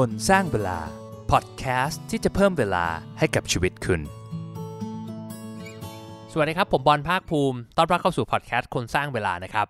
[0.00, 0.78] คนสร้างเวลา
[1.30, 2.86] พอดแคสต์ที่จะเพิ่มเวลา
[3.18, 4.00] ให้กับชีวิตคุณ
[6.32, 9.66] สวัสดีครับ ผมบอลภาคภูมิ ต้อนรับเข้าสู่พอดแคสต์คนสร้างเวลานะครับ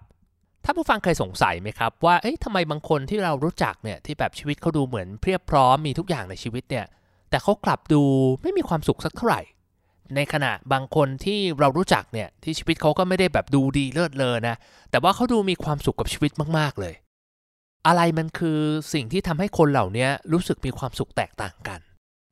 [0.64, 6.86] ถ้าผู้ฟังเคยสงสัยไหมครับ ว่า เอ๊ะทำไมบางคนที่เรารู้จักเนี่ย ที่แบบชีวิตเขาดูเหมือนเพียบพร้อมมีทุกอย่างในชีวิตเนี่ย
[7.30, 8.02] แต่เขากลับดู
[8.42, 9.40] ไม่มีความสุขสักเท่าไหร่
[10.14, 14.56] ในขณะบางคนที่เรารู้จักเนี่ย ที่ชีวิตเขาก็ไม่ได้แบบดูดีเลิศเลอนะ
[14.90, 16.94] แต่ว่าเขาดูมีความสุขกับชีวิตมาก ๆ เลย
[17.86, 18.58] อะไรมันคือ
[18.92, 21.80] สิ่งที่ทำให้คนเหล่านี้รู้สึกมีความสุขแตกต่างกัน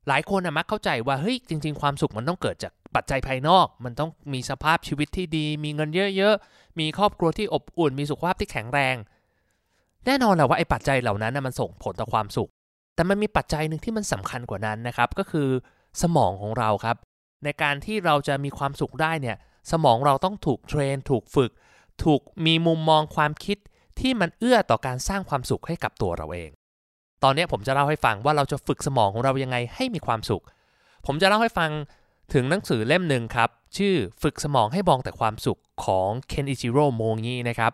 [0.09, 8.97] หลายคนมักเข้าใจว่าเฮ้ยจริง ๆ ความสุขมันต้องเกิดจากปัจจัยภายนอก มันต้องมีสภาพชีวิตที่ดี มีเงินเยอะๆ มีครอบครัวที่อบอุ่น มีสุขภาพที่แข็งแรง
[10.06, 12.51] แน่นอนแหละว่าไอ้ปัจจัยเหล่านั้นมันส่งผลต่อความสุข
[12.95, 15.48] แต่มันมีปัจจัยหนึ่งที่มันสำคัญกว่านั้นนะครับ ก็คือ
[16.03, 16.97] สมองของเราครับ
[17.45, 19.37] ในการที่เราจะมีความสุขได้เนี่ย
[19.73, 21.51] สมองเราต้องถูก train ถูกฝึก
[22.05, 23.59] ถูกมีมุมมองความคิด
[24.01, 26.51] ที่มันเอื้อต่อการสร้างความสุขให้กับตัวเราเอง
[27.25, 30.45] ตอนนี้ผมจะเล่าให้ฟังว่าเราจะฝึกสมองของเรายังไงให้มีความสุข
[31.07, 31.70] ผมจะเล่าให้ฟัง
[32.34, 37.73] ถึงหนังสือเล่มหนึ่งครับ ชื่อฝึกสมองให้มองแต่ความสุขของเคนอิจิโร่โมงีนะครับ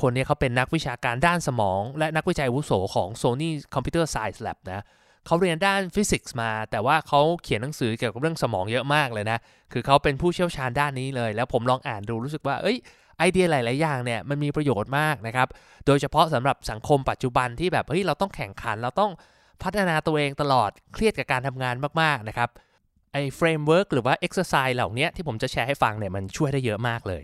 [0.00, 4.82] คนนี้เขาเป็นนักวิชาการด้านสมอง และนักวิจัยอาวุโสของ Sony Computer Science Lab นะ
[5.26, 9.38] เขาเรียนด้านฟิสิกส์มา แต่ว่าเขาเขียนหนังสือเกี่ยวกับเรื่องสมองเยอะมากเลยนะ
[9.72, 12.76] คือเขาเป็นผู้เชี่ยวชาญด้านนี้เลย แล้วผมลองอ่านดูรู้สึกว่า เอ้ย
[13.18, 15.48] ไอเดียหลาย ๆ อย่างเนี่ยมันมีประโยชน์มากนะครับ
[15.86, 19.12] โดยเฉพาะสำหรับสังคมปัจจุบันที่แบบเฮ้ยเราต้องแข่งขันเราต้อง
[19.62, 22.50] พัฒนาตัวเองตลอดเครียดกับการทำงานมาก ๆ นะครับ
[23.12, 27.22] ไอ้ framework หรือว่า exercise เหล่านี้ที่ผมจะแชร์ให้ฟังเนี่ยมันช่วยได้เยอะมากเลย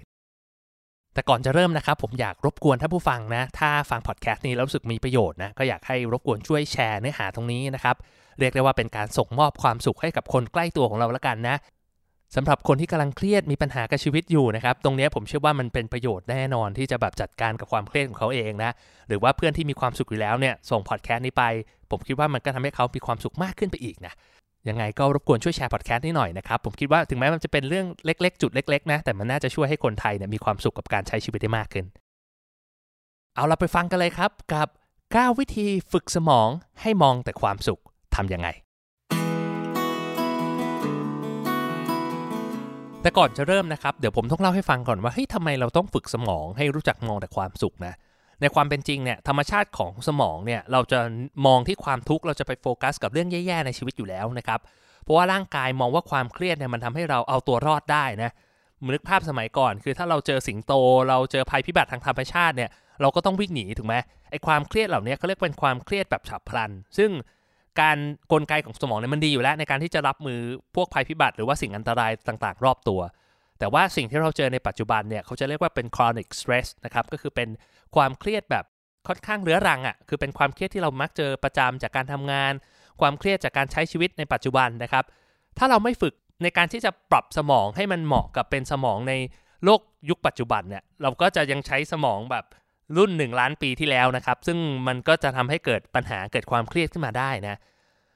[1.14, 7.96] แต่ก่อนจะเริ่มนะครับ ผมอยากรบกวนท่านผู้ฟังนะ ถ้าฟังพอดแคสต์นี้แล้วรู้สึกมีประโยชน์นะก็อยากให้รบกวนช่วยแชร์เนื้อหาตรงนี้นะครับ
[8.38, 11.56] เรียกได้ว่าเป็นการส่งมอบความสุขให้กับคนใกล้ตัวของเราล้วกันนะ
[12.36, 18.70] สำหรับคนที่กำลังเครียดมีปัญหากับชีวิตอยู่นะครับ ตรงนี้ผมเชื่อว่ามันเป็นประโยชน์แน่นอนที่จะแบบจัดการกับความเครียดของเขาเองนะ
[19.08, 21.44] หรือว่าเพื่อนที่มีความสุขอยู่แล้วเนี่ยส่งพอดแคสต์นี้ไป
[21.90, 24.12] ผมคิดว่ามันก็ทำให้เขามีความสุขมากขึ้นไปอีกนะ
[24.68, 31.86] ยังไงก็รบกวนช่วยแชร์พอดแคสต์นี้หน่อยนะครับ ผมคิดว่าถึงแม้มันจะเป็นเรื่องเล็ก ๆ จุดเล็ก ๆ นะ แต่มันน่าจะช่วยให้คนไทยเนี่ยมีความสุขกับการใช้ชีวิตได้มากขึ้น
[33.34, 34.68] เอาเราไปฟังกันเลยครับกับ
[35.02, 36.48] 9 วิธีฝึกสมอง
[36.80, 37.80] ให้มองแต่ความสุข
[38.14, 38.48] ทำยังไง
[43.02, 47.94] แต่ก่อนจะเริ่มนะครับเดี๋ยวผมต้องเล่าให้ฟังก่อนว่าเฮ้ยทำไมเราต้องฝึกสมองให้รู้จักมองแต่ความสุขนะ
[48.40, 51.00] ในความเป็นจริงเนี่ยธรรมชาติของสมองเนี่ยเราจะ
[51.46, 54.60] มองที่ความทุกข์เราจะไปโฟกัสกับเรื่องแย่ๆในชีวิตอยู่แล้วนะครับ
[55.02, 58.30] เพราะว่าร่างกายมองว่าความเครียดเนี่ยมันทำให้เราเอาตัวรอดได้นะ
[58.94, 60.72] นึกภาพสมัยก่อน คือถ้าเราเจอสิงโต
[61.08, 62.70] เราเจอภัยพิบัติทางธรรมชาติเนี่ย
[63.00, 63.94] เราก็ต้องวิ่งหนีถูกไหม
[64.30, 67.10] ไอ้ความเครียดเหล่านี้เขาเรียกเป็นความเครียดแบบฉับพลัน ซึ่ง
[67.80, 67.98] การ
[68.32, 70.40] กลไกของสมองเนี่ยมันดีอยู่แล้ว ในการที่จะรับมือ
[70.74, 73.00] พวกภัยพิบัติ หรือว่าสิ่งอันตรายต่างๆ รอบตัว
[73.58, 77.48] แต่ว่าสิ่งที่เราเจอในปัจจุบันเนี่ยเขาจะเรียกว่าเป็น chronic stress นะครับก็คือเป็น
[77.96, 78.64] ความเครียดแบบ
[79.08, 82.52] ค่อนข้างเรื้อรังอะ่ะคือเป็นความเครียดที่เรามักเจอประจำจากการทำงาน
[83.00, 85.04] ความเครียดจากการใช้ชีวิตในปัจจุบันนะครับ
[85.58, 89.14] ถ้าเราไม่ฝึกในการที่จะปรับสมองให้มันเหมาะกับเป็นสมองใน
[89.64, 92.44] โลกยุคปัจจุบันเนี่ยเราก็จะยังใช้สมองแบบ
[92.96, 97.56] รุ่น 1 ล้านปีที่แล้วนะครับ ซึ่งมันก็จะทำให้เกิดปัญหาเกิดความเครียดขึ้นมาได้นะ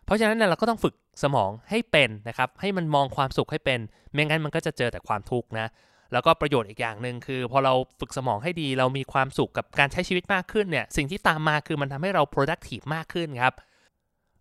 [0.04, 3.80] เพราะฉะนั้นเราก็ต้องฝึกสมองให้เป็นนะครับ ให้มันมองความสุขให้เป็น
[4.12, 5.66] ไม่งั้นมันก็จะเจอแต่ความทุกข์นะ
[6.12, 13.54] แล้วก็ประโยชน์อีกอย่างหนึ่งคือ พอเราฝึกสมองให้ดีเรามีความสุขกับการใช้ชีวิตมากขึ้นเนี่ยสิ่งที่ตามมาคือมันทำให้เรา productive มากขึ้นครับ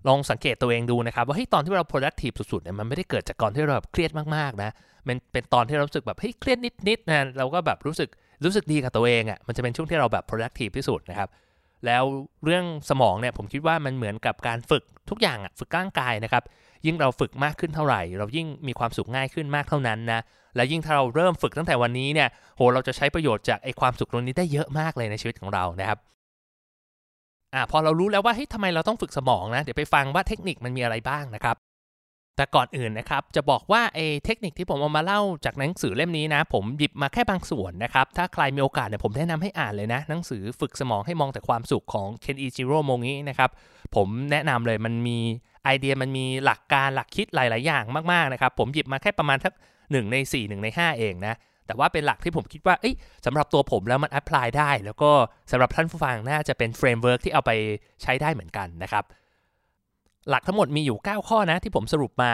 [0.07, 4.71] ลองสังเกตตัวเองดูนะครับ ว่าเฮ้ยตอนที่เรา productive สุดๆเนี่ยมันไม่ได้เกิดจากก่อนที่เราแบบเครียดมากๆนะ
[5.07, 8.09] มันเป็นตอนที่เรารู้สึกแบบเฮ้ยเครียดนิดๆนะเราก็แบบรู้สึก
[8.43, 11.29] รู้สึกดีกับตัวเองอะ่ะมันจะเป็นช่วงที่เราแบบ productive ที่สุดนะครับ
[11.85, 12.03] แล้ว
[12.43, 16.43] เรื่องสมองเนี่ยผมคิดว่ามันเหมือนกับการฝึกทุกอย่างอะ่ะฝึกร่างกายนะครับ
[16.85, 20.21] ยิ่งเราฝึกมากขึ้นเท่าไหร่ เรายิ่งมีความสุขง่ายขึ้นมากเท่านั้นนะ
[20.55, 25.99] และยิ่งถ้าเราเริ่มฝึกตั้งแต่วันนี้เนี่ยโหเราจะใช้ประโยชน์จากไอ้ความสุขตรงนี้ได้เยอะมากเลยในชีวิตของเรานะครับ
[27.53, 31.55] อ่าพอเรารู้แล้วว่าเฮ้ยทำไมเราต้องฝึกสมองนะเดี๋ยวไปฟังว่าเทคนิคมันมีอะไรบ้างนะครับ
[32.35, 43.49] แต่ก่อนอื่นนะครับ จะบอกว่าไอ้เทคนิคที่ผมเอามาเล่าจากหนังสือเล่มนี้นะ ผมหยิบมาแค่บางส่วนนะครับ ถ้าใครมีโอกาสเนี่ยผมแนะนำให้อ่านเลยนะ หนังสือฝึกสมองให้มองแต่ความสุขของเคนอิจิโร่โมงินะครับ
[43.95, 45.17] ผมแนะนำเลยมันมี
[45.63, 49.53] ไอเดียมันมีหลักการหลักคิดหลาย ๆ อย่างมาก ๆ นะครับ ผมหยิบมาแค่ประมาณทัก
[49.91, 51.35] หนึ่งใน4 1ใน 5 เองนะ
[51.67, 52.95] แต่ว่าเป็นหลักที่ผมคิดว่าเอ้ย
[53.25, 55.11] สำหรับตัวผมแล้วมัน apply ได้ แล้วก็
[55.51, 57.51] สำหรับท่านผู้ฟังน่าจะเป็น framework ที่เอาไป
[58.01, 59.03] ใช้ได้เหมือนกันนะครับ
[60.29, 62.33] หลักทั้งหมดมีอยู่ 9 ข้อนะที่ผมสรุปมา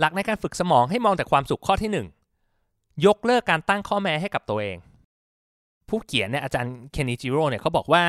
[0.00, 1.90] หลักในการฝึกสมองให้มองแต่ความสุขข้อที่
[2.44, 4.76] 1 ยกเลิกการตั้งข้อแม้ให้กับตัวเอง
[5.88, 8.04] ผู้เขียนเนี่ยอาจารย์เคนนิจิโร่เนี่ยเขาบอกว่า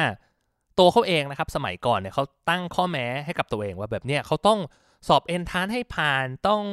[0.80, 4.60] ตัวเขาเองนะครับสมัยก่อนเนี่ยเขาตั้งข้อแม้ให้กับตัวเองว่าแบบเนี้ยเขาต้อง
[5.08, 6.64] สอบเอนทานให้ผ่านต้อง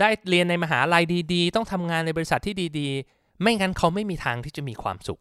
[0.00, 5.20] ได้เรียนในมหาลัยดีๆ ต้องทำงานในบริษัทที่ดีๆ ไม่งั้นเขาไม่มีทางที่จะมีความสุข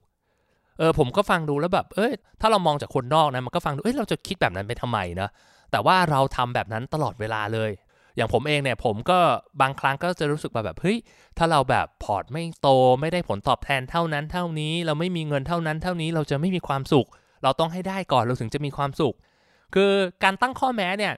[0.78, 5.30] เออผมก็ฟังดูแล้วแบบ เอ้ยถ้าเรามองจากคนนอกนะมันก็ฟังดู เอ้ยเราจะคิดแบบนั้นไปทำไมนะ
[5.72, 7.72] แต่ว่าเราทำแบบนั้นตลอดเวลาเลย
[8.16, 9.20] อย่างผมเองเนี่ยผมก็
[9.62, 10.98] บางครั้งก็จะรู้สึกแบบเฮ้ย
[11.38, 12.68] ถ้าเราแบบพอร์ตไม่โต
[13.02, 17.08] ไม่ได้ผลตอบแทนเท่านั้นเท่านี้ เราไม่มีเงินเท่านั้นเท่านี้เราจะไม่มีความสุข
[17.44, 19.16] เราต้องให้ได้ก่อนเราถึงจะมีความสุข
[19.74, 19.92] คือ
[20.24, 21.14] การตั้งข้อแม้เนี่ย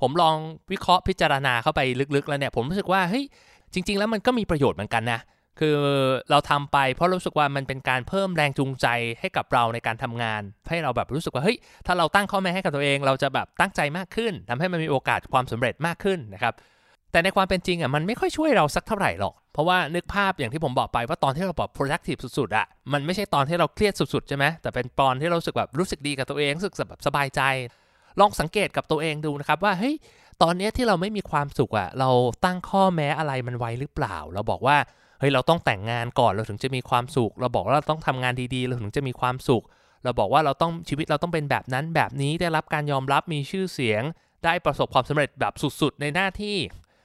[0.00, 0.36] ผมลอง
[0.72, 1.80] วิเคราะห์พิจารณาเข้าไป
[2.16, 3.24] ลึกๆแล้วเนี่ยผมรู้สึกว่าเฮ้ย
[3.72, 5.20] จริง ๆ แล้วมันก็มีประโยชน์เหมือนกันนะ
[5.58, 5.76] คือ
[6.30, 8.86] เราทำไปเพราะรู้สึกว่ามันเป็นการเพิ่มแรงจูงใจ
[9.20, 11.56] ให้กับเราในการทำงาน ให้เราแบบรู้สึกว่าเฮ้ย
[11.86, 16.54] ถ้าเราตั้งข้อแม้ให้กับตัวเอง เราจะแบบตั้งใจมากขึ้นทำให้มันมีโอกาสความสำเร็จมากขึ้นนะครับ
[17.12, 27.40] แต่ในความเป็นจริงอะมันไม่ค่อยช่วยเราสักเท่าไหร่หรอก เพราะว่านึกภาพอย่างที่ผมบอกไปว่าตอนที่เราแบบ productive สุดๆอะมันไม่ใช่ตอนที่เราเครียดสุดๆใช่ไหมแต่เป็นตอนที่เราสึกแบบรู้สึกดีกับตัวเองรู้สึกแบบสบายใจ
[28.20, 29.94] ลองสังเกตกับตัวเองดูนะครับว่าเฮ้ย
[30.42, 32.10] ตอนนี้ที่เราไม่มีความสุขอะเรา
[32.44, 34.76] ตั้งข้อแม้อะไรมันไว้หรือเปล่า เราบอกว่า
[35.20, 39.64] เฮ้ยเราต้องแต่งงานก่อนเราถึงจะมีความสุข เราบอกว่าเราต้องทำงานดีๆ เราถึงจะมีความสุข
[40.04, 44.02] เราบอกว่าเราต้องชีวิตเราต้องเป็นแบบนั้นแบบนี้ได้รับการยอมรับมีชื่อเสียง
[44.44, 46.56] ได้ประสบความสำเร็จแบบสุดๆ ในหน้าที่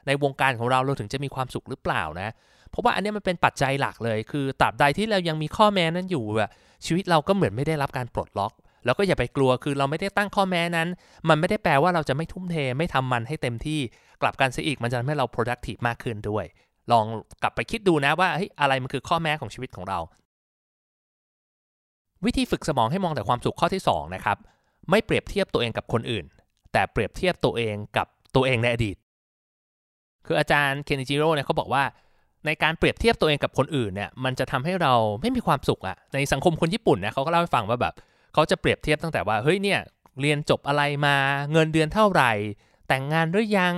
[0.07, 2.29] ในวงการของเราเราถึงจะมีความสุขหรือเปล่านะ
[2.69, 6.50] เพราะว่าอันนี้มันเป็นปัจจัยหลักเลย คือตราบใดที่เรายังมีข้อแม้นั้นอยู่อะ
[6.85, 8.53] ชีวิตเราก็เหมือนไม่ได้รับการปลดล็อก
[8.85, 10.88] แล้วก็อย่าไปกลัวคือเราไม่ได้ตั้งข้อแม้นั้น
[11.29, 13.79] มันไม่ได้แปลว่าเราจะไม่ทุ่มเทไม่ทำมันให้เต็มที่
[14.21, 16.45] กลับกันซะอีกมันจะทำให้เรา productive มากขึ้นด้วย
[16.91, 17.05] ลอง
[17.41, 18.29] กลับไปคิดดูนะว่า
[18.61, 19.99] อะไรมันคือข้อแม้ของชีวิตของเรา
[22.25, 24.37] วิธีฝึกสมองให้มองแต่ความสุขข้อที่2นะครับ
[24.89, 26.25] ไม่เปรียบเทียบตัวเองกับคนอื่น
[26.73, 28.97] แต่เปรียบเทียบตัวเองกับตัวเองในอดีต
[30.25, 31.83] คืออาจารย์เคนจิโร่เนี่ยเขาบอกว่า
[32.45, 37.93] ในการเปรียบเทียบตัวเองกับคนอื่นเนี่ยมันจะทำให้เราไม่มีความสุขอะในสังคมคนญี่ปุ่นเนี่ยเขาก็เล่าให้ฟังว่าแบบ
[38.33, 39.79] เขาจะเปรียบเทียบตั้งแต่ว่าเฮ้ยเนี่ย
[40.21, 41.15] เรียนจบอะไรมา
[41.51, 42.31] เงินเดือนเท่าไหร่
[42.87, 43.73] แต่งงานหรือยัง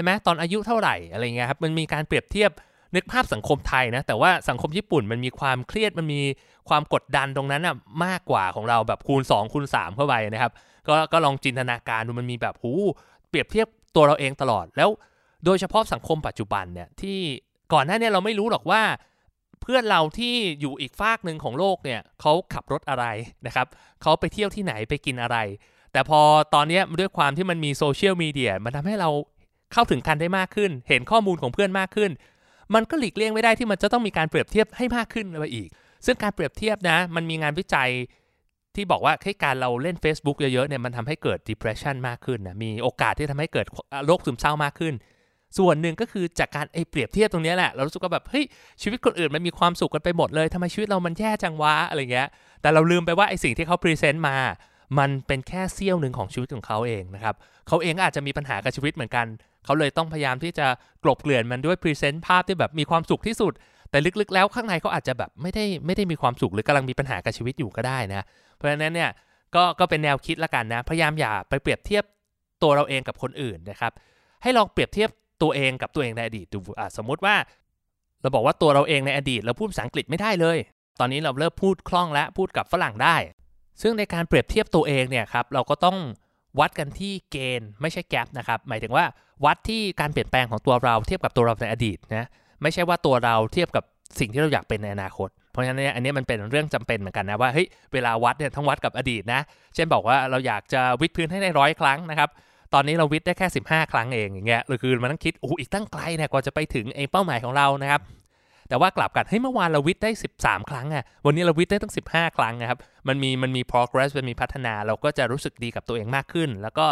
[0.00, 2.50] ช่ไหมตอนอายุเท่าไหร่อะไรเงี้ยครับมันมีการเปรียบเทียบ
[2.94, 6.20] นึกภาพสังคมไทยนะ แต่ว่าสังคมญี่ปุ่นมันมีความเครียดมันมี
[6.68, 10.52] ความกดดันตรงนั้นอะมากกว่าของเราแบบคูณ 2 คูณ 3 เข้าไปนะครับ
[10.88, 12.72] ก็ก็ลองจินตนาการดูมันมีแบบหู
[13.28, 14.90] เปรียบเทียบตัวเราเองตลอด แล้ว
[15.44, 17.18] โดยเฉพาะสังคมปัจจุบันเนี่ยที่
[17.72, 18.82] ก่อนหน้านี้เราไม่รู้หรอกว่า
[19.62, 23.04] เพื่อนเราที่อยู่อีกฝากหนึ่งของโลกเนี่ยเขาขับรถอะไร
[23.46, 23.66] นะครับ
[24.02, 25.36] เขาไปเที่ยวที่ไหนไปกินอะไร
[25.92, 26.20] แต่พอ
[26.54, 29.10] ตอนนี้ด้วยความที่มันมีโซเชียลมีเดียมันทำให้เรา
[29.72, 32.10] เข้าถึงกันได้มากขึ้น เห็นข้อมูลของเพื่อนมากขึ้น
[32.74, 35.68] มันก็หลีกเลี่ยงไม่ได้ที่มันจะต้องมีการเปรียบเทียบให้มากขึ้นไปอีก
[36.06, 37.90] ซึ่งการเปรียบเทียบนะ มันมีงานวิจัย
[38.74, 43.66] ที่บอกว่าให้การเราเล่น Facebook เยอะๆเนี่ยมันทำให้เกิด depression มากขึ้นนะมีโอกาสที่ทำให้เกิด
[44.06, 44.94] โรคซึมเศร้ามากขึ้น
[45.58, 48.44] ส่วนหนึ่งก็คือจากการไอเปรียบเทียบตรงนี้แหละ เรารู้สึกว่าแบบเฮ้ย
[48.82, 52.28] ชีวิตคนอื่นมันมีความสุขกันไปหมดเลยทำไมชีวิตเรามันแย่จังวะอะไรเงี้ย
[52.62, 54.36] แต่เราลืมไปว่าไอสิ่งที่เขา present มา
[54.98, 57.34] มันเป็นแค่เสี้ยวหนึ่งของชีวิตของเขาเองนะครับ
[57.68, 59.26] เขาเองอาจจะมีปัญหากับชีวิตเหมือนกัน
[59.64, 60.66] เขาเลยต้องพยายามที่จะ
[61.04, 63.52] กลบเกลื่อนมันด้วย present ภาพที่แบบมีความสุขที่สุด
[63.90, 68.24] แต่ลึกๆ แล้วข้างในเขาอาจจะแบบไม่ได้ไม่ได้มีความสุขหรือกำลังมีปัญหากับชีวิตอยู่ก็ได้นะ
[68.54, 69.10] เพราะฉะนั้นเนี่ย
[69.54, 72.04] ก็ก็เป็นแนวคิดละกันนะ พยายามอย่าไปเปรียบเทียบ
[72.62, 73.92] ตัวเราเองกับคนอื่นนะครับ
[74.42, 75.10] ให้ลองเปรียบเทียบ
[75.42, 76.58] ตัวเองกับตัวเองในอดีตดู
[76.96, 77.34] สมมุติว่า
[78.22, 80.58] เราบอกว่าตัวเราเองในอดีตเราพูดภาษาอังกฤษไม่ได้เลย
[81.00, 83.16] ตอนนี้เราเริ่มพูดคล่องและพูดกับฝรั่งได้
[83.82, 85.96] ซึ่งในการเปรียบเทียบตัวเองเนี่ยครับเราก็ต้อง
[86.60, 89.04] วัดกันที่เกณฑ์ไม่ใช่แกลนะครับ หมายถึงว่า
[89.44, 92.26] วัดที่การเปลี่ยนแปลงของตัวเราเทียบกับตัวเราในอดีตนะ
[92.62, 93.84] ไม่ใช่ว่าตัวเราเทียบกับ
[94.20, 99.40] สิ่งที่เราอยากเป็นในอนาคต เพราะฉะนั้นเนี่ยอันนี้มันเป็นเรื่องจำเป็นเหมือนกันนะว่าเฮ้ยเวลาวัดเนี่ยต้องวัดกับอดีตนะ
[99.74, 102.28] เช่นบอกว่าเราอยากจะวิดพื้นให้ได้ร้อยครั้งนะครับ
[102.74, 108.00] ตอนนี้เราวิดได้แค่ 15 ครั้งเองอย่างเงี้ยหรือคือมันต้องคิดโอ้อีกตั้งไกลเนี่ยกว่าจะไปถึงไอ้เป้าหมายของเรานะครับ
[108.68, 110.10] แต่ว่ากลับกันเฮ้ยเมื่อวานเราวิทได้
[110.40, 116.86] 13 ครั้งอะวันนี้เราวิทได้ตั้ง 15 ครั้งนะครับ มันมีมันมี progress มันมีพัฒนา เราก็จะรู้สึกดีกับตัวเองมากขึ้น แล้วก็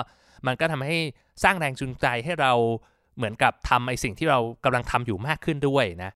[0.46, 0.98] มันก็ทำให้
[1.42, 2.52] สร้างแรงจูงใจให้เรา
[3.16, 6.10] เหมือนกับทำไอสิ่งที่เรากำลังทำอยู่มากขึ้นด้วยนะ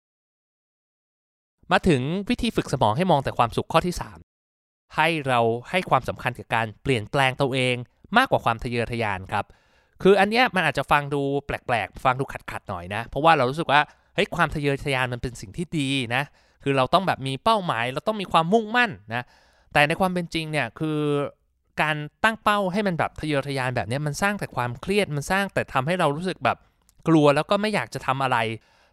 [1.72, 3.94] มาถึงวิธีฝึกสมองให้มองแต่ความสุขข้อที่
[4.42, 7.74] 3 ให้เราให้ความสำคัญกับการเปลี่ยนแปลงตัวเอง
[8.16, 9.44] มากกว่าความทะเยอทะยานครับ
[10.02, 13.80] คืออันเนี้ยมันอาจจะฟังดูแปลกๆ ฟังดูขัดๆหน่อยนะ เพราะว่าเรารู้สึกว่า
[14.14, 16.22] เฮ้ยความทะเยอทะยานมันเป็นสิ่งที่ดีนะ
[16.62, 19.22] คือเราต้องแบบมีเป้าหมาย เราต้องมีความมุ่งมั่นนะ
[19.72, 20.98] แต่ในความเป็นจริงเนี่ยคือ
[21.82, 26.58] การตั้งเป้าให้มันแบบทะเยอทะยานแบบนี้มันสร้างแต่ความเครียดมันสร้างแต่ทำให้เรารู้สึกแบบ
[27.08, 28.38] กลัวแล้วก็ไม่อยากจะทำอะไร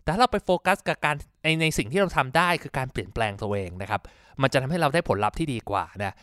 [0.04, 4.02] แต่ถ้าเราไปโฟกัสกับการในในสิ่งที่เราทำได้คือการเปลี่ยนแปลงตัวเองนะครับ
[4.42, 6.16] มันจะทำให้เราได้ผลลัพธ์ที่ดีกว่านะ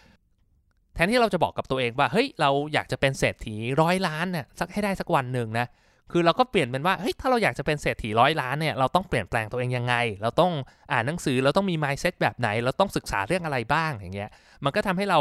[0.95, 5.67] แทนที่เราจะบอกกับตัวเองว่าเฮ้ยเราอยากจะเป็นเศรษฐีร้อยล้านเนี่ยสักให้ได้สักวันหนึ่งนะ
[6.13, 10.53] คือเราก็เปลี่ยนเป็นว่าเฮ้ยถ้าเราอยากจะเป็นเศรษฐีร้อยล้านเนี่ยเราต้องเปลี่ยนแปลงตัวเองยังไง เราต้อง
[10.93, 14.31] อ่านหนังสือเราต้องมี mindset แบบไหน เราต้องศึกษาเรื่องอะไรบ้างอย่างเงี้ย
[14.65, 15.19] มันก็ทำให้เรา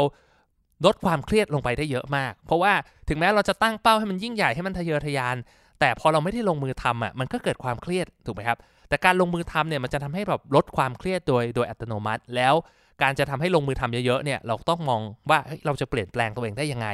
[0.86, 2.72] ลดความเครียดลงไปได้เยอะมาก เพราะว่า
[3.08, 5.36] ถึงแม้เราจะตั้งเป้าให้มันยิ่งใหญ่ให้มันทะเยอทะยาน
[5.80, 12.54] แต่พอเราไม่ได้ลงมือทำอะมันก็เกิดความเครียดถูกไหมครับ แต่การลงมือทำเนี่ยมันจะทำให้แบบลดความเครียดโดยโดยอัตโนมัติ แล้ว
[13.02, 15.00] การจะทำให้ลงมือทำเยอะๆเนี่ยเราต้องมอง
[15.30, 16.88] ว่าเราจะเปลี่ยนแปลงตัวเองได้ยังไง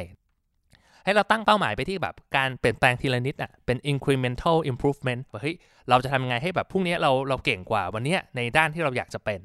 [1.05, 5.57] ให้เราตั้งเป้าหมายไปที่แบบการเปลี่ยนแปลงทีละนิดอะเป็น incremental improvement ว่าเฮ้ย
[5.89, 9.41] เราจะทำยังไงให้แบบพรุ่งนี้เราเราเก่งกว่าวันนี้ในด้านที่เราอยากจะเป็น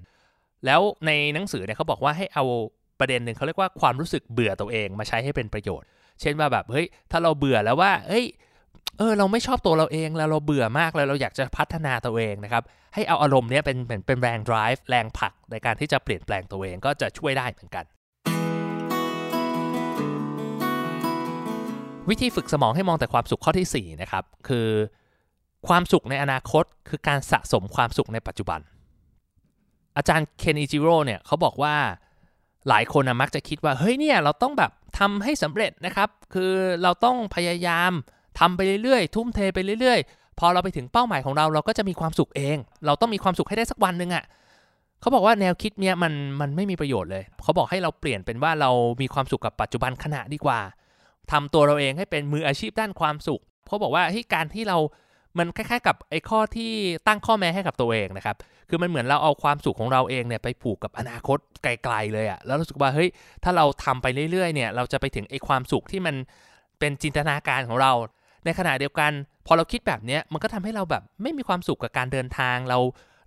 [0.66, 2.44] แล้วในหนังสือเนี่ยเขาบอกว่าให้เอา
[3.00, 5.88] ประเด็นหนึ่งเขาเรียกว่าความรู้สึกเบื่อตัวเองมาใช้ให้เป็นประโยชน์
[6.22, 8.26] เช่นว่าแบบเฮ้ยถ้าเราเบื่อแล้วว่าเฮ้ย
[8.98, 17.86] เออเราไม่ชอบตัวเราเองแล้วเราเบื่อมากแล้วเราอยากจะพัฒนาตัวเองนะครับให้เอาอารมณ์นี้เป็นเป็นเป็นแรง drive แรงผลักในการที่จะเปลี่ยนแปลงตัวเองก็จะช่วยได้เหมือนกัน
[22.10, 24.68] วิธีฝึกสมองให้มองแต่ความสุขข้อที่4นะครับคือ
[25.68, 28.60] ความสุขในอนาคตคือการสะสมความสุขในปัจจุบัน
[29.98, 31.76] อาจารย์เคนอิจิโร่เนี่ยเขาบอกว่า
[32.70, 36.52] หลายคนมักจะคิดว่าเฮ้ยเนี่ยเราต้องแบบทำให้สำเร็จนะครับ คือ
[36.84, 37.92] เราต้องพยายาม
[38.40, 44.24] ทำไปเรื่อยๆ ทุ่มเทไปเรื่อยๆ พอเราไปถึงเป้าหมายของเราเราก็จะมีความสุขเอง เราต้องมีความสุขให้ได้สักวันหนึ่งอะ่ะ
[45.02, 50.60] เขาบอกว่าแนวคิดเนี้ยมันมันไม่มีประโยชน์เลย เขาบอกให้เราเปลี่ยนเป็นว่าเรามีความสุขกับปัจจุบันขณะดีกว่า
[51.32, 54.78] ทำตัวเราเองให้เป็นมืออาชีพด้านความสุข เขาบอกว่าให้การที่เรา
[55.38, 56.72] มันคล้ายๆ กับไอ้ข้อที่
[57.08, 58.36] ตั้งข้อแม้ให้กับตัวเองนะครับ
[58.70, 63.10] คือมันเหมือนเราเอาความสุขของเราเองเนี่ยไปผูกกับอนาคตไกลๆเลยอะแล้วรู้สึกว่าเฮ้ย
[63.44, 66.16] ถ้าเราทำไปเรื่อยๆเนี่ยเราจะไปถึงไอ้ความสุขที่มัน
[66.80, 67.92] เป็นจินตนาการของเรา
[68.46, 69.12] ในขณะเดียวกัน
[69.48, 72.80] พอเราคิดแบบนี้มันก็ทำให้เราแบบไม่มีความสุขกับการเดินทางเรา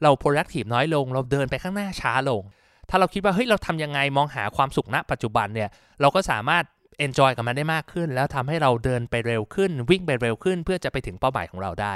[0.03, 2.43] เรา productive น้อยลง เราเดินไปข้างหน้าช้าลง
[2.91, 5.69] ถ้าเราคิดว่าเฮ้ยเราทำยังไงมองหาความสุขณปัจจุบันเนี่ย
[6.01, 6.65] เราก็สามารถ
[7.07, 11.95] enjoy กับมันได้มากขึ้น แล้วทำให้เราเดินไปเร็วขึ้น วิ่งไปเร็วขึ้น เพื่อจะไปถึงเป้าหมายของเราได้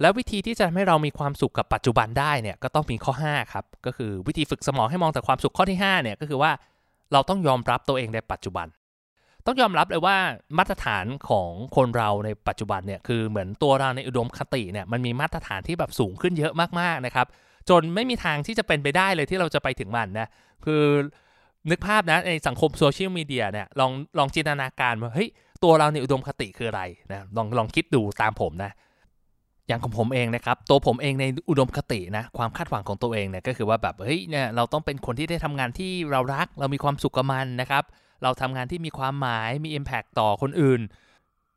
[0.00, 6.52] แล้ววิธีที่จะทำให้เรามีความสุขกับปัจจุบันได้เนี่ยก็ต้องมีข้อ 5 ครับ ก็คือวิธีฝึกสมองให้มองแต่ความสุขข้อที่5เนี่ยก็คือว่า
[7.12, 8.66] เราต้องยอมรับตัวเองในปัจจุบัน
[9.46, 10.16] ต้องยอมรับเลยว่า
[10.58, 17.26] มาตรฐานของคนเราในปัจจุบันเนี่ยคือเหมือนตัวเราในอุดมคติเนี่ยมันมีมาตรฐานที่แบบสูงขึ้นเยอะมากๆนะครับ
[17.68, 20.28] จนไม่มีทางที่จะเป็นไปได้เลยที่เราจะไปถึงมันนะ
[20.64, 20.82] คือ
[21.70, 25.28] นึกภาพนะในสังคมโซเชียลมีเดียเนี่ยลองลองจินตนาการว่าเฮ้ย
[25.64, 28.72] ตัวเราในอุดมคติคืออะไรนะลองลองคิดดูตามผมนะ
[29.68, 37.84] อย่างของผมเองนะครับตัวผมเองในอุดมคตินะความคาดหวังของตัวเองเนี่ยก็คือว่าแบบเฮ้ยเนี่ยเราต้องเป็นคนที่ได้ทำงานที่เรารัก เรามีความสุขกับมันนะครับ
[38.22, 40.80] เราทำงานที่มีความหมายมี Impact ต่อคนอื่น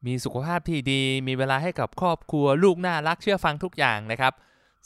[0.06, 4.34] มีสุขภาพที่ดี มีเวลาให้กับครอบครัวลูกน่ารักเชื่อฟังทุกอย่างนะครับ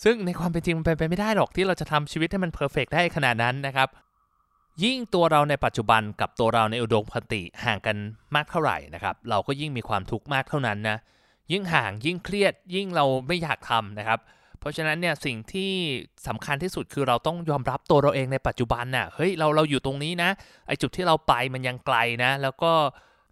[0.04, 3.90] ซึ่งในความเป็นจริงมันเป็นไปไม่ได้หรอกที่เราจะทำชีวิตให้มันเพอร์เฟกได้ขนาดนั้นนะครับ
[4.84, 7.98] ยิ่งตัวเราในปัจจุบันกับตัวเราในอุดมคติห่างกัน
[8.36, 10.98] มากเท่าไหร่นะครับ เราก็ยิ่งมีความทุกข์มากเท่านั้นนะ
[11.52, 14.20] ยิ่งห่างยิ่งเครียดยิ่งเราไม่อยากทำนะครับ
[14.60, 15.72] เพราะฉะนั้นเนี่ยสิ่งที่
[16.28, 20.30] สำคัญที่สุดคือเราต้องยอมรับตัวเราเองในปัจจุบันน่ะเฮ้ยเราเราอยู่ตรงนี้นะ
[20.68, 22.72] ไอจุดที่เราไปมันยังไกลนะ แล้วก็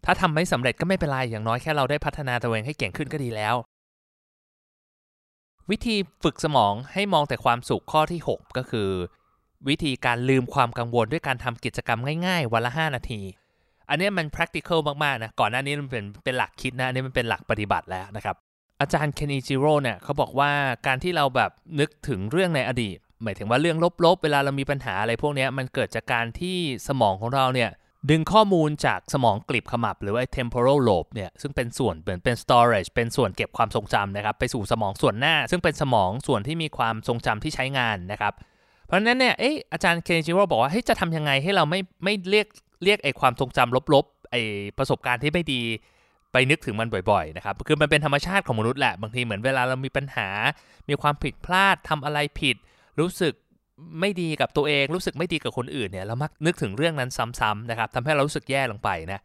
[0.06, 3.56] ถ้าทำไม่สำเร็จก็ไม่เป็นไรอย่างน้อยแค่เราได้พัฒนาตัวเองให้เก่งขึ้นก็ดีแล้ว
[5.70, 8.90] วิธีฝึกสมองให้มองแต่ความสุขข้อที่ 6 ก็คือ
[9.70, 13.22] วิธีการลืมความกังวลด้วยการทำกิจกรรมง่ายๆ วันละ 5 นาที
[13.90, 18.36] อันนี้มัน practical มากๆนะ ก่อนหน้านี้มันเป็นเป็นหลักคิดนะ อันนี้มันเป็นหลักปฏิบัติแล้วนะครับ
[18.82, 20.52] อาจารย์เคนอิจิโร่เนี่ยเขาบอกว่า
[20.88, 27.70] การที่เราแบบนึกถึงเรื่องในอดีต หมายถึงว่าเรื่องลบๆ เวลาเรามีปัญหาอะไรพวกนี้มันเกิดจากการที่สมองของเราเนี่ย
[28.10, 38.34] ดึงข้อมูลจากสมองกลีบขมับหรือว่า temporal lobe เนี่ยซึ่งเป็นส่วนเหมือนเป็น storage เป็นส่วนเก็บความทรงจำนะครับ ไปสู่สมองส่วนหน้า ซึ่งเป็นสมองส่วนที่มีความทรงจำที่ใช้งานนะครับ
[38.86, 42.48] เพราะฉะนั้นเนี่ยเอออาจารย์เคนจิโร่บอกว่าเฮ้ยจะทำยังไงให้เราไม่ไม่เรียก
[42.84, 44.42] เรียกไอ้ความทรงจำลบๆไอ้
[44.78, 45.62] ประสบการณ์ที่ไม่ดี
[46.32, 50.28] ไปนึกถึงมันบ่อยๆนะครับคือมันเป็นธรรมชาติของมนุษย์แหละบางทีเหมือนเวลาเรามีปัญหา
[50.90, 52.56] มีความผิดพลาดทำอะไรผิด
[53.00, 53.34] รู้สึก
[54.00, 59.22] ไม่ดีกับตัวเอง รู้สึกไม่ดีกับคนอื่นเนี่ยเรามักนึกถึงเรื่องนั้นซ้ำๆนะครับทำให้เรารู้สึกแย่ลงไปนะ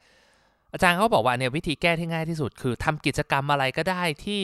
[0.73, 4.43] อาจารย์เขาบอกว่าเนี่ยวิธีแก้ที่ง่ายที่สุด คือทำกิจกรรมอะไรก็ได้ที่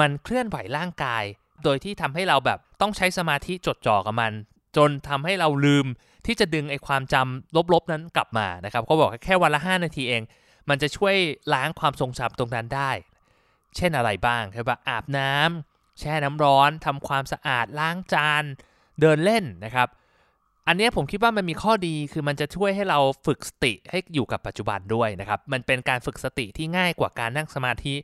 [0.00, 1.24] มันเคลื่อนไหวร่างกาย
[1.64, 4.32] โดยที่ทำให้เราแบบต้องใช้สมาธิจดจ่อกับมัน
[4.76, 5.86] จนทำให้เราลืม
[6.26, 10.22] ที่จะดึงไอ้ความจำลบๆนั้นกลับมานะครับเขาบอกแค่วันละ 5 นาทีเอง
[10.68, 11.16] มันจะช่วย
[11.54, 12.90] ล้างความทรงจำตรงนั้นได้
[13.76, 18.44] เช่นอะไรบ้างครับว่าอาบน้ำแช่น้ำร้อนทำความสะอาดล้างจาน
[19.00, 19.88] เดินเล่นนะครับ
[20.66, 27.94] อันนี้ผมคิดว่ามันมีข้อดีคือมันจะช่วยให้เราฝึกสติให้อยู่กับปัจจุบันด้วยนะครับ มันเป็นการฝึกสติที่ง่ายกว่าการนั่งสมาธิ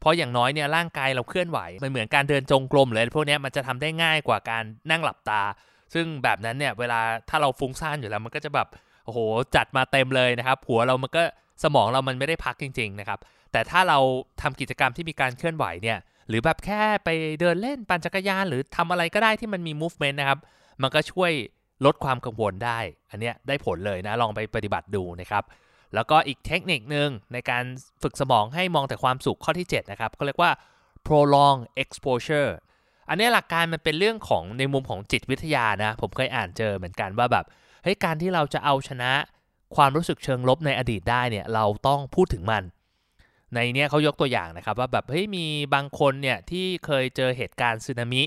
[0.00, 5.42] เพราะอย่างน้อยเนี่ยร่างกายเราเคลื่อนไหว มันเหมือนการเดินจงกรมเลยพวกนี้มันจะทำได้ง่ายกว่าการนั่งหลับตา
[5.94, 8.68] ซึ่งแบบนั้นเนี่ยเวลาถ้าเราฟุ้งซ่านอยู่แล้วมันก็จะแบบ
[9.04, 9.18] โอ้โห
[9.56, 11.22] จัดมาเต็มเลยนะครับ หัวเรามันก็
[11.64, 13.18] สมองเรามันไม่ได้พักจริง ๆ นะครับ
[13.52, 13.98] แต่ถ้าเรา
[14.42, 15.98] ทำกิจกรรมที่มีการเคลื่อนไหวเนี่ย
[16.28, 17.08] หรือแบบแค่ไป
[17.40, 20.38] เดินเล่นปั่นจักรยาน หรือทำอะไรก็ได้ที่มันมี movement นะครับ
[20.82, 21.32] มันก็ช่วย
[21.84, 22.78] ลดความกังวลได้
[23.10, 25.44] อันเนี้ยได้ผลเลยนะ ลองไปปฏิบัติดูนะครับ
[25.94, 27.64] แล้วก็อีกเทคนิคหนึ่งในการ
[28.02, 30.52] ฝึกสมองให้มองแต่ความสุขข้อที่ 7 นะครับเขาเรียกว่า
[31.06, 32.50] prolong exposure
[33.08, 37.44] อันนี้หลักการมันเป็นเรื่องของในมุมของจิตวิทยานะ ผมเคยอ่านเจอเหมือนกันว่าแบบ
[37.82, 39.12] เฮ้ยการที่เราจะเอาชนะ
[39.76, 42.62] ความรู้สึกเชิงลบในอดีตได้เนี่ยเราต้องพูดถึงมัน
[43.54, 48.22] ในเนี้ยเขายกตัวอย่างนะครับว่าแบบเฮ้ยมีบางคนเนี่ยที่เคยเจอเหตุการณ์สึนามิ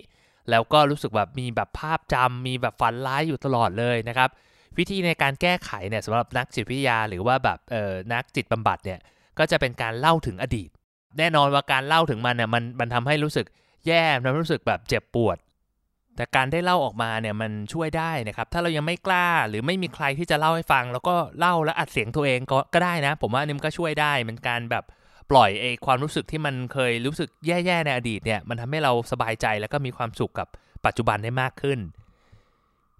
[0.50, 4.29] แล้วก็รู้สึกแบบมีแบบภาพจำมีแบบฝันร้ายอยู่ตลอดเลยนะครับ
[4.77, 9.00] วิธีในการแก้ไขเนี่ยสำหรับนักจิตวิทยาหรือว่าแบบเออนักจิตบำบัดเนี่ย
[9.38, 10.69] ก็จะเป็นการเล่าถึงอดีต
[11.17, 13.46] แน่นอนว่าการเล่าถึงมันเนี่ยมันมันทำให้รู้สึก
[13.88, 15.38] แย่มันรู้สึกแบบเจ็บปวด
[16.15, 24.84] แต่การได้เล่าออกมาเนี่ยมันช่วยได้นะครับ ถ้าเรายังไม่กล้าหรือไม่มีใครที่จะเล่าให้ฟัง แล้วก็เล่าแล้วอัดเสียงตัวเองก็ก็ได้นะ ผมว่านี่มันก็ช่วยได้มันการแบบ
[25.32, 30.48] ปล่อยไอ้ความรู้สึกที่มันเคยรู้สึกแย่ๆในอดีตเนี่ยมันทำให้เราสบายใจแล้วก็มีความสุขกับ
[30.86, 31.79] ปัจจุบันได้มากขึ้น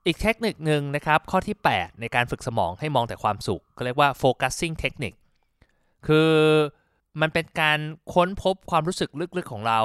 [0.06, 5.18] อีกเทคนิคหนึ่งนะครับ ข้อที่ 8 ในการฝึกสมองให้มองแต่ความสุขเขาเรียกว่า focusing technique
[6.08, 6.32] คือ
[7.22, 7.80] มันเป็นการ
[8.14, 9.80] ค้นพบความรู้สึกลึกๆของเรา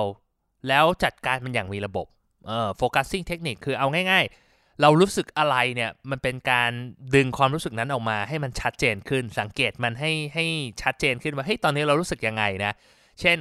[0.68, 2.06] แล้วจัดการมันอย่างมีระบบ
[2.46, 6.70] เอ่อ focusing technique คือเอาง่าย ๆ เรารู้สึกอะไรเนี่ยมันเป็นการ
[7.14, 10.44] ดึงความรู้สึกนั้นออกมาให้มันชัดเจนขึ้น สังเกตมันให้ให้
[10.82, 12.72] ชัดเจนขึ้นว่าเฮ้ยตอนนี้เรารู้สึกยังไงนะ
[13.20, 13.38] เช่น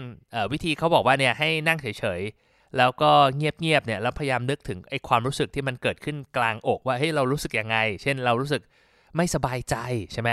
[0.52, 8.62] วิธีเขาบอกว่าเนี่ยให้นั่งเฉยๆแล้วก็เงียบๆเนี่ยแล้วพยายามนึกถึงไอ้ความรู้สึกที่มันเกิดขึ้นกลางอกว่าเฮ้ยเรารู้สึกยังไง เช่นเรารู้สึก
[9.16, 9.76] ไม่สบายใจ
[10.14, 10.30] ใช่ไหม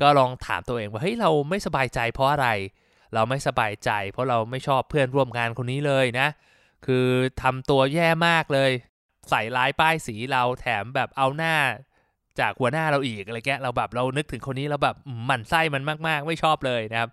[0.00, 2.48] ก็ลองถามตัวเองว่าเฮ้ยเราไม่สบายใจเพราะอะไร
[3.14, 6.28] เราไม่สบายใจ เพราะเราไม่ชอบเพื่อนร่วมงานคนนี้เลยนะ
[6.86, 7.06] คือ
[7.42, 8.70] ทำตัวแย่มากเลย
[9.30, 11.54] ใส่ร้ายป้ายสีเราแถมแบบเอาหน้า
[12.40, 17.10] จากหัวหน้าเราอีกอะไรแกเราแบบเรานึกถึงคนนี้เราแบบหมั่นไส้มันมากๆ ไม่ชอบเลยนะครับ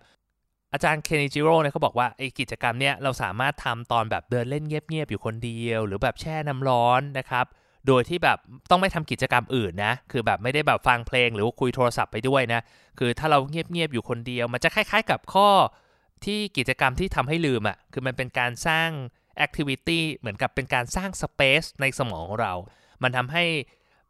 [0.72, 7.46] อาจารย์เคนิจิโร่เนี่ยเขาบอกว่าไอ้กิจกรรมเนี้ยเราสามารถทำตอนแบบเดินเล่นเงียบๆอยู่คนเดียว หรือแบบแช่น้ำร้อนนะครับ
[7.86, 8.38] โดยที่แบบ
[8.70, 12.60] ต้องไม่ทำกิจกรรมอื่นนะ คือแบบไม่ได้แบบฟังเพลงหรือคุยโทรศัพท์ไปด้วยนะ
[12.98, 15.48] คือถ้าเราเงียบๆอยู่คนเดียว มันจะคล้ายๆกับข้อ
[16.26, 18.88] ที่กิจกรรมที่ทำให้ลืมอะ่ะคือมันเป็นการสร้าง
[19.44, 22.52] activity เหมือนกับเป็นการสร้าง space ในสมองของเรา
[23.02, 23.44] มันทำให้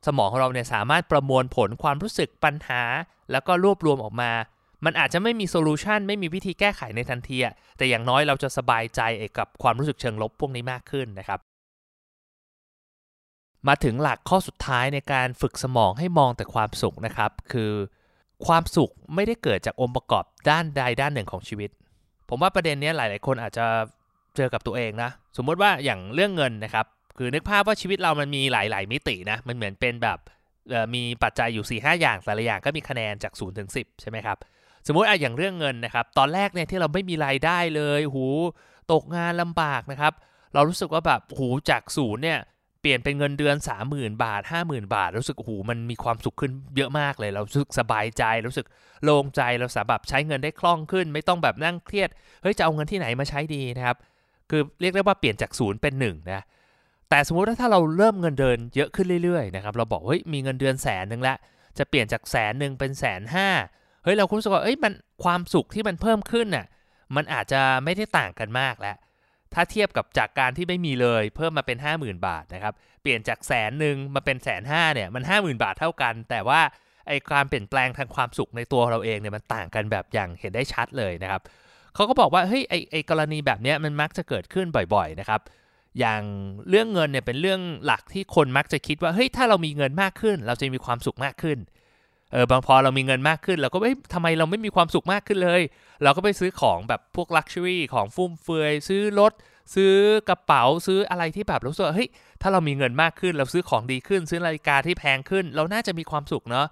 [0.06, 2.82] สมองของเราเนี่ยสามารถประมวลผลความรู้สึกปัญหา
[3.32, 4.32] แล้วก็รวบรวมออกมา
[4.84, 7.38] มันอาจจะไม่มีโซลูชันไม่มีวิธีแก้ไขในทันที
[7.76, 9.00] แต่อย่างน้อยเราจะสบายใจ
[9.38, 11.40] กับความรู้สึกเชิงลบพวกนี้มากขึ้นนะครับ
[13.68, 17.72] มาถึงหลักข้อสุดท้ายในการฝึกสมองให้มองแต่ความสุขนะครับ คือ
[18.46, 21.70] ความสุขไม่ได้เกิดจากองค์ประกอบด้านใดด้านหนึ่งของชีวิต
[22.36, 23.66] ผมว่าประเด็นนี้หลาย ๆ คนอาจจะ
[24.36, 26.86] เจอกับตัวเองนะ สมมติว่าอย่างเรื่องเงินนะครับ
[27.18, 30.18] คือนึกภาพว่าชีวิตเรามันมีหลาย ๆ มิตินะ มันเหมือนเป็นแบบ
[30.94, 34.36] มีปัจจัยอยู่4ีหอย่างแต่ละอย่างก็มีคะแนนจาก0ถึง10ใช่ไหมครับ
[34.86, 38.26] สมมติอะอย่างเรื่องเงินนะครับ ตอนแรกเนี่ยที่เราไม่มีรายได้เลย หู
[38.92, 40.12] ตกงานลำบากนะครับ
[40.54, 42.40] เรารู้สึกว่าแบบหูจากศูนย์เนี่ย
[42.84, 43.56] ปลี่ยนเป็นเงินเดือน
[43.90, 48.66] 30,000 บาท 50,000 บาท รู้สึกหูมันมีความสุขขึ้นเยอะมากเลย เรารู้สึกสบายใจ รู้สึก
[49.04, 52.08] โล่งใจเราสามารถใช้เงินได้คล่องขึ้น ไม่ต้องแบบนั่งเครียด
[52.42, 53.96] เฮ้ยจะเอาเงินที่ไหนมาใช้ดีนะครับ
[54.50, 56.42] คือเรียกได้ว่าเปลี่ยนจากศูนย์เป็นหนึ่งนะ
[57.10, 61.34] แต่สมมติว่าถ้าเราเริ่มเงินเดือนเยอะขึ้นเรื่อยๆนะครับเราบอกเฮ้ยมีเงินเดือนแสนหนึ่งละ
[61.78, 63.48] จะเปลี่ยนจากแสนหนึ่งเป็นแสนห้า
[64.04, 64.92] เฮ้ยเรารู้สึกว่าเอ้ยมัน
[65.24, 66.66] ความสุขที่มันเพิ่มขึ้นน่ะ
[67.16, 68.96] มันอาจจะไม่ได้ต่างกันมากแล้ว
[69.54, 76.60] ถ้าเทียบกับจากการที่ไม่มีเลย เพิ่มมาเป็น 50,000 บาทนะครับเปลี่ยนจากแสนหนึ่งมาเป็นแสนห้าเนี่ยมัน 50,000 บาทเท่ากัน แต่ว่า
[77.08, 81.40] ไอการเปลี่ยนแปลงทางความสุขในตัวเราเองเนี่ยมันต่างกันแบบอย่างเห็นได้ชัดเลยนะครับ
[81.94, 85.40] เขาก็บอกว่าเฮ้ยไอไอกรณีแบบนี้มันมักจะเกิดขึ้นบ่อยๆนะครับ
[85.98, 86.22] อย่าง
[86.68, 91.58] เรื่องเงินเนี่ยเป็นเรื่องหลักที่คนมักจะคิดว่าเฮ้ยถ้าเรามีเงินมากขึ้น เราจะมีความสุขมากขึ้น
[92.34, 95.62] เออบางพอเรามีเงินมากขึ้นเราก็เฮ้ยทำไมเราไม่มีความสุขมากขึ้นเลย
[96.02, 99.32] เราก็ไปซื้อของแบบพวก luxury ของฟุ่มเฟือยซื้อรถ
[99.74, 99.94] ซื้อ
[100.28, 102.08] กระเป๋าซื้ออะไรที่แบบรู้สึกเฮ้ย
[102.42, 106.66] ถ้าเรามีเงินมากขึ้นเราซื้อของดีขึ้น ซื้อนาฬิกาที่แพงขึ้น เราน่าจะมีความสุขเนาะ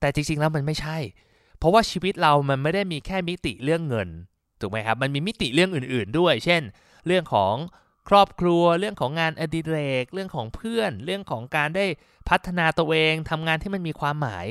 [0.00, 0.98] แต่จริงๆแล้วมันไม่ใช่
[1.58, 4.08] เพราะว่าชีวิตเรามันไม่ได้มีแค่มิติเรื่องเงิน
[4.60, 6.62] ถูกไหมครับมันมีมิติเรื่องอื่น ๆด้วย เช่น
[7.06, 7.54] เรื่องของ
[8.08, 11.86] ครอบครัวเรื่องของงานอดิเรก เรื่องของเพื่อน เรื่องของการได้
[12.28, 14.46] พัฒนาตัวเองทำงานที่มันมีความหมาย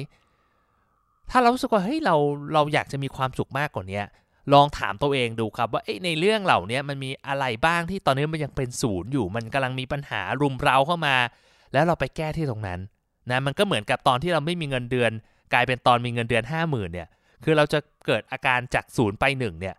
[1.33, 2.15] ถ้าเราสึกว่าเฮ้ยเรา
[2.53, 4.01] เราอยากจะมีความสุขมากกว่านี้
[4.53, 11.15] ลองถามตัวเองดูครับว่าในเรื่องเหล่านี้มันมีอะไรบ้างที่ตอนนี้มันยังเป็นศูนย์อยู่ มันกำลังมีปัญหารุมเร้าเข้ามา
[11.73, 12.79] แล้วเราไปแก้ที่ตรงนั้น
[13.29, 15.11] นะมันก็เหมือนกับตอนที่เราไม่มีเงินเดือน
[15.53, 17.07] กลายเป็นตอนมีเงินเดือน 5 0,000เนี่ย
[17.43, 19.75] คือเราจะเกิดอาการจากศูนย์ไป1เนี่ย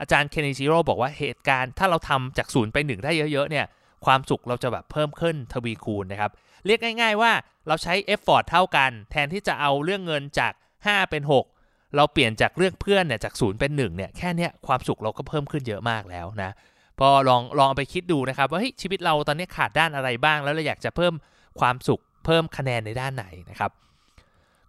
[0.00, 3.66] อาจารย์เคนนิจิโร่บอกว่าเหตุการณ์ถ้าเราทำจากศูนย์ไปหนึ่งได้เยอะๆเนี่ย
[4.06, 6.30] ความสุขเราจะแบบเพิ่มขึ้นทวีคูณนะครับ
[6.66, 7.32] เรียกง่าย ๆ ว่า
[7.68, 10.52] เราใช้เอฟฟอร์ตเท่ากัน แทนที่จะเอาเรื่องเงินจาก
[10.92, 11.22] 5 เป็น
[11.58, 16.50] 6 เราเปลี่ยนจากเรื่องเพื่อนเนี่ยจากศูนย์เป็น1เนี่ยแค่เนี้ยความสุขเราก็เพิ่มขึ้นเยอะมากแล้วนะ
[16.98, 21.12] พอลองลองไปคิดดูนะครับว่าชีวิตเราตอนนี้ขาดด้านอะไรบ้าง แล้วเราอยากจะเพิ่ม
[21.60, 23.70] ความสุขเพิ่มคะแนนในด้านไหนนะครับ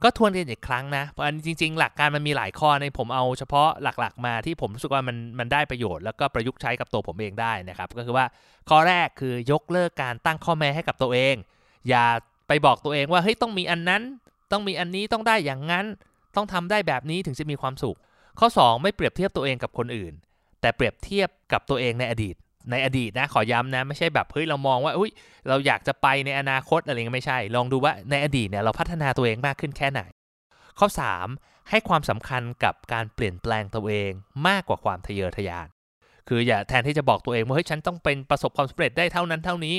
[0.04, 8.25] ก็ทวนกันอีกครั้งนะเพราะจริง ๆ หลักการมันมีหลายข้อในผมเอาเฉพาะหลักๆ มาที่ผมรู้สึกว่ามันมันได้ประโยชน์แล้วก็ประยุกต์ใช้กับตัวผมเองได้นะครับ ก็คือว่า
[8.69, 11.36] ข้อแรกคือยกเลิกการตั้งข้อแม้ให้กับตัวเอง
[11.89, 12.06] อย่า
[12.47, 14.01] ไปบอกตัวเองว่าเฮ้ยต้องมีอันนั้น
[14.51, 15.86] ต้องมีอันนี้ต้องได้อย่างนั้น
[16.36, 17.97] ต้องทำได้แบบนี้ถึงจะมีความสุข
[18.39, 20.13] ข้อ 2 ไม่เปรียบเทียบตัวเองกับคนอื่น
[20.62, 22.36] แต่เปรียบเทียบกับตัวเองในอดีต
[22.71, 25.12] ในอดีตนะขอย้ำนะ ไม่ใช่แบบเฮ้ยเรามองว่าอุ้ย
[25.47, 30.01] เราอยากจะไปในอนาคตอะไรเงี้ยไม่ใช่ ลองดูว่าในอดีตเนี่ยเราพัฒนาตัวเองมากขึ้นแค่ไหน
[30.79, 30.88] ข้อ
[31.29, 34.12] 3 ให้ความสำคัญกับการเปลี่ยนแปลงตัวเอง
[34.47, 35.67] มากกว่าความทะเยอทะยาน
[36.27, 39.75] คืออย่าแทนที่จะบอกตัวเองว่าเฮ้ยฉันต้องเป็นประสบความสำเร็จได้เท่านั้นเท่านี้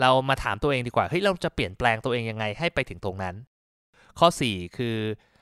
[0.00, 3.34] เรามาถามตัวเองดีกว่าเฮ้ยเราจะเปลี่ยนแปลงตัวเองยังไงให้ไปถึงตรงนั้น
[4.18, 4.96] ข้อ 4 คือ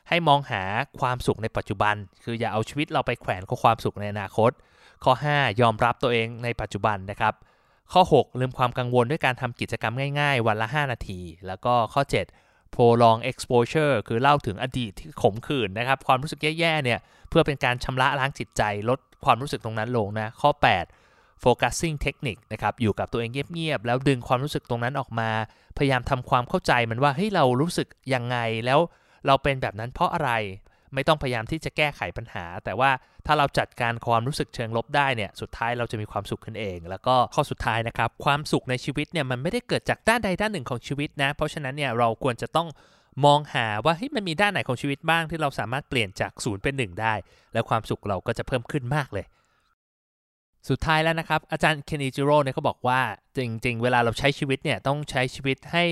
[0.08, 0.62] ให้มองหา
[1.00, 4.50] ความสุขในปัจจุบัน คืออย่าเอาชีวิตเราไปแขวนกับความสุขในอนาคต
[5.04, 7.34] ข้อ 5 ยอมรับตัวเองในปัจจุบันนะครับ
[7.92, 12.02] ข้อ 6 ลืมความกังวลด้วยการทำกิจกรรมง่ายๆ วันละ 5 นาที แล้วก็ข้อ
[12.40, 20.50] 7 prolong exposure คือเล่าถึงอดีตที่ขมขื่นนะครับ ความรู้สึกแย่ๆเนี่ยเพื่อเป็นการชำระล้างจิตใจลดความรู้สึกตรงนั้นลงนะข้อ
[20.82, 21.03] 8
[21.42, 25.30] focusing technique นะครับอยู่กับตัวเองเงียบๆแล้วดึงความรู้สึกตรงนั้นออกมา
[25.78, 28.80] พยายามทำความเข้าใจมันว่าเฮ้ยเรารู้สึกยังไงแล้ว
[29.26, 30.30] เราเป็นแบบนั้นเพราะอะไร
[30.94, 32.90] ไม่ต้องพยายามที่จะแก้ไขปัญหา แต่ว่า
[33.26, 42.68] ถ้าเราจัดการความรู้สึกเชิงลบได้เนี่ยสุดท้ายเราจะมีความสุขขึ้นเอง แล้วก็ข้อสุดท้ายนะครับความสุขในชีวิตเนี่ยมันไม่ได้เกิดจากด้านใดด้านหนึ่งของชีวิตนะเพราะฉะนั้นเนี่ยเราควรจะต้อง
[43.24, 47.14] มองหาว่าเฮ้ยมันมีด้านไหนของชีวิตบ้างที่เราสามารถเปลี่ยนจากศูนย์เป็นหนึ่งได้
[47.52, 49.24] แล้วความสุขเราก็จะเพิ่มขึ้นมากเลย
[50.68, 53.00] สุดท้ายแล้วนะครับ อาจารย์เคนอิจิโร่เนี่ยเขาบอกว่า
[53.36, 55.84] จริง ๆ เวลาเราใช้ชีวิตเนี่ยต้องใช้ชีวิตให้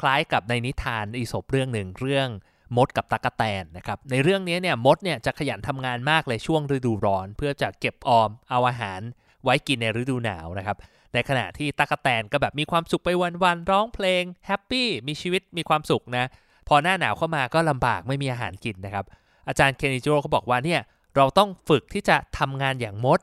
[0.00, 2.28] คล้ายกับในนิทานอีสปเรื่องหนึ่งเรื่อง
[2.76, 9.00] มดกับตะกะแตนนะครับในเรื่องนี้เนี่ยมดเนี่ยจะขยันทำงานมากเลยช่วงฤดูร้อน เพื่อจะเก็บออมเอาอาหาร
[9.44, 10.76] ไว้กินในฤดูหนาวนะครับ
[11.14, 13.08] ในขณะที่ตะกะแตนก็แบบมีความสุขไป
[13.42, 16.24] วันๆร้องเพลง happy มีชีวิตมีความสุขนะ
[16.68, 19.04] พอหน้าหนาวเข้ามาก็ลำบากไม่มีอาหารกินนะครับ
[19.48, 20.80] อาจารย์เคนนิโจเขาบอกว่าเนี่ย
[21.16, 23.20] เราต้องฝึกที่จะทำงานอย่างมด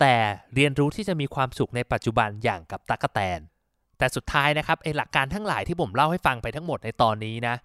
[0.00, 0.14] แต่
[0.54, 3.40] เรียนรู้ที่จะมีความสุขในปัจจุบันอย่างกับตั๊กแตน
[3.98, 7.56] แต่สุดท้ายนะครับไอ้หลักการทั้งหลายที่ผมเล่าให้ฟังไปทั้งหมดในตอนนี้นะ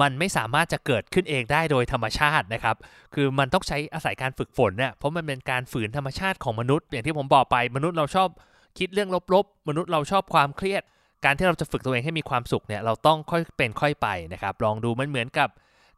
[0.00, 2.76] มันไม่สามารถจะเกิดขึ้นเองได้โดยธรรมชาตินะครับ
[3.14, 8.28] คือมันต้องใช้อาศัยการฝึกฝนเนี่ย เพราะมันเป็นการฝืนธรรมชาติของมนุษย์ อย่างที่ผมบอกไปมนุษย์เราชอบ
[8.78, 10.82] คิดเรื่องลบๆ มนุษย์เราชอบความเครียด
[11.24, 15.48] การที่เราจะฝึกตัวเองให้มีความสุขเนี่ย เราต้องค่อยเป็นค่อยไปนะครับ ลองดูมันเหมือนกับ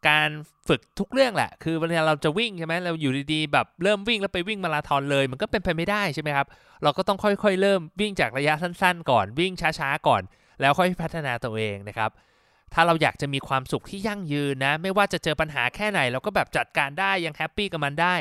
[0.09, 0.29] การ
[0.69, 6.47] ฝึกทุกเรื่องแหละ คือเวลาเราจะวิ่งใช่ไหมเราอยู่ดีๆแบบเริ่มวิ่งแล้วไปวิ่งมาราธอนเลย มันก็เป็นไปไม่ได้ใช่ไหมครับ
[6.83, 10.23] เราก็ต้องค่อยๆ เริ่มวิ่งจากระยะสั้นๆ ก่อนวิ่งช้าๆก่อน
[10.61, 12.11] แล้วค่อยพัฒนาตัวเองนะครับ
[12.75, 18.15] ถ้าเราอยากจะมีความสุขที่ยั่งยืนนะ ไม่ว่าจะเจอปัญหาแค่ไหนเราก็แบบจัดการได้ยังแฮปปี้กับมันได้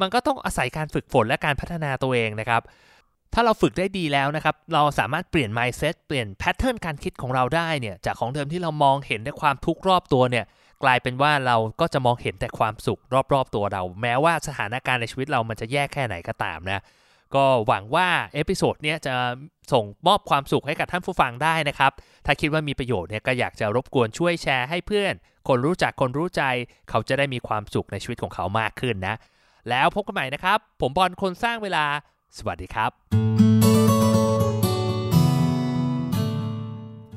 [0.00, 2.62] มันก็ต้องอาศัยการฝึกฝนและการพัฒนาตัวเองนะครับ
[3.34, 10.44] ถ้าเราฝึกได้ดีแล้วนะครับ เราสามารถเปลี่ยน mindset เปลี่ยน pattern การคิดของเราได้เนี่ย จากของเดิมที่เรามองเห็นแต่ความทุกข์รอบตัวเนี่ย
[10.84, 13.00] กลายเป็นว่าเราก็จะมองเห็นแต่ความสุข
[13.32, 16.80] รอบๆตัวเรา แม้ว่าสถานการณ์ในชีวิตเรามันจะแย่แค่ไหนก็ตามนะ
[17.34, 19.14] ก็หวังว่า episode นี้จะ
[19.72, 21.92] ส่งมอบความสุขให้กับท่านผู้ฟังได้นะครับ
[22.26, 25.14] ถ้าคิดว่ามีประโยชน์เนี่ยก็อยากจะรบกวนช่วยแชร์ให้เพื่อน
[25.48, 26.42] คนรู้จักคนรู้ใจ
[26.90, 29.16] เขาจะได้มีความสุขในชีวิตของเขามากขึ้นนะ
[29.70, 31.84] แล้วพบกันใหม่นะครับ ผมบอลคนสร้างเวลา
[32.38, 32.90] สวัสดีครับ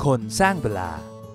[0.05, 1.10] คนสร้างเวลา